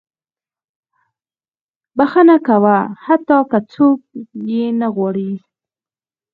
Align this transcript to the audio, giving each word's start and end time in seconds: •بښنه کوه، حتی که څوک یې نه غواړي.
•بښنه 1.97 2.37
کوه، 2.47 2.77
حتی 3.05 3.39
که 3.49 3.57
څوک 3.73 3.99
یې 4.49 4.63
نه 4.79 4.87
غواړي. 4.95 5.31